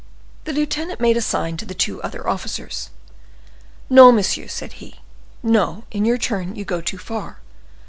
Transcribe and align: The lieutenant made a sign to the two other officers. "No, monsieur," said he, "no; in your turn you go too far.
The 0.45 0.51
lieutenant 0.51 0.99
made 0.99 1.15
a 1.15 1.21
sign 1.21 1.57
to 1.57 1.65
the 1.67 1.75
two 1.75 2.01
other 2.01 2.27
officers. 2.27 2.89
"No, 3.87 4.11
monsieur," 4.11 4.47
said 4.47 4.73
he, 4.81 4.95
"no; 5.43 5.83
in 5.91 6.05
your 6.05 6.17
turn 6.17 6.55
you 6.55 6.65
go 6.65 6.81
too 6.81 6.97
far. 6.97 7.37